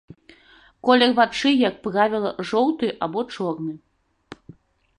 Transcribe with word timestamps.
Колер 0.89 1.11
вачэй, 1.19 1.57
як 1.69 1.75
правіла, 1.85 2.31
жоўты 2.51 2.87
або 3.09 3.21
чорны. 3.37 3.73